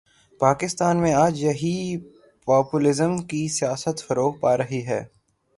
پاکستان 0.39 1.01
میں 1.01 1.13
آج 1.13 1.43
یہی 1.43 1.97
پاپولزم 2.45 3.17
کی 3.17 3.47
سیاست 3.47 4.03
فروغ 4.07 4.39
پا 4.39 4.57
رہی 4.57 4.85
ہے۔ 4.87 5.03